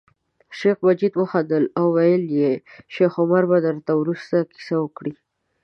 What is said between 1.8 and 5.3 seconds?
ویل یې شیخ عمر به درته وروسته کیسه وکړي.